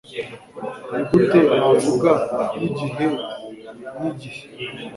nigute 0.91 1.39
navuga 1.57 2.11
nigihe 2.57 3.05
nigihe 3.97 4.41